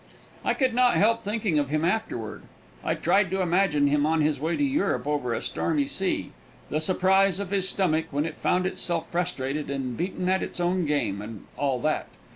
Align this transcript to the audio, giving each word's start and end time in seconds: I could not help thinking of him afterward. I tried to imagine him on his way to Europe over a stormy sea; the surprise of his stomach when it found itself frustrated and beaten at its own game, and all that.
I 0.43 0.55
could 0.55 0.73
not 0.73 0.95
help 0.95 1.21
thinking 1.21 1.59
of 1.59 1.69
him 1.69 1.85
afterward. 1.85 2.41
I 2.83 2.95
tried 2.95 3.29
to 3.29 3.41
imagine 3.43 3.85
him 3.85 4.03
on 4.03 4.21
his 4.21 4.39
way 4.39 4.57
to 4.57 4.63
Europe 4.63 5.05
over 5.05 5.31
a 5.31 5.43
stormy 5.43 5.85
sea; 5.85 6.31
the 6.71 6.81
surprise 6.81 7.39
of 7.39 7.51
his 7.51 7.69
stomach 7.69 8.05
when 8.09 8.25
it 8.25 8.33
found 8.39 8.65
itself 8.65 9.11
frustrated 9.11 9.69
and 9.69 9.95
beaten 9.95 10.27
at 10.27 10.41
its 10.41 10.59
own 10.59 10.87
game, 10.87 11.21
and 11.21 11.45
all 11.55 11.79
that. 11.81 12.07